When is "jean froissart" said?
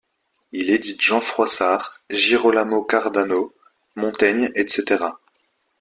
0.99-2.01